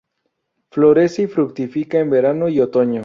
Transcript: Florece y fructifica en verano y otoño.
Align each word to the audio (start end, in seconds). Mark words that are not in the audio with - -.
Florece 0.71 1.21
y 1.21 1.27
fructifica 1.27 1.99
en 1.99 2.09
verano 2.09 2.49
y 2.49 2.59
otoño. 2.59 2.99